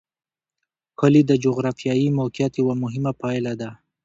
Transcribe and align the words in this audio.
کلي 0.99 1.21
د 1.25 1.31
جغرافیایي 1.43 2.07
موقیعت 2.19 2.53
یوه 2.61 2.75
مهمه 2.83 3.11
پایله 3.21 3.53
ده. 3.61 3.69